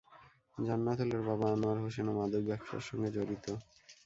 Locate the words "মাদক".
2.17-2.43